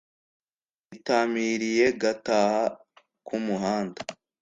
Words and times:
nyitamiriye 0.87 1.85
ngataha 1.95 2.63
kumuhanda. 3.25 4.01